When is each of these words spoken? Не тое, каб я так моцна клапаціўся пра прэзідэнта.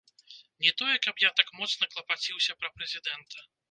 Не 0.67 0.71
тое, 0.79 0.95
каб 1.05 1.23
я 1.27 1.31
так 1.43 1.53
моцна 1.59 1.93
клапаціўся 1.95 2.51
пра 2.61 2.77
прэзідэнта. 2.77 3.51